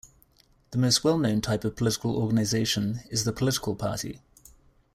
The 0.71 0.79
most 0.79 1.03
well 1.03 1.19
known 1.19 1.41
type 1.41 1.63
of 1.63 1.75
political 1.75 2.15
organisation 2.15 3.01
is 3.11 3.23
the 3.23 3.31
political 3.31 3.75
party. 3.75 4.19